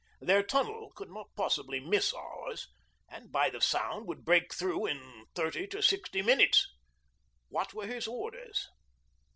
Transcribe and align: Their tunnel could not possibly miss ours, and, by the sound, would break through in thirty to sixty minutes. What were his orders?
Their 0.19 0.41
tunnel 0.41 0.91
could 0.95 1.11
not 1.11 1.29
possibly 1.35 1.79
miss 1.79 2.11
ours, 2.11 2.67
and, 3.07 3.31
by 3.31 3.51
the 3.51 3.61
sound, 3.61 4.07
would 4.07 4.25
break 4.25 4.51
through 4.51 4.87
in 4.87 5.25
thirty 5.35 5.67
to 5.67 5.83
sixty 5.83 6.23
minutes. 6.23 6.67
What 7.49 7.75
were 7.75 7.85
his 7.85 8.07
orders? 8.07 8.67